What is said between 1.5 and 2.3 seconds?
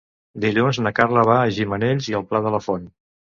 Gimenells i el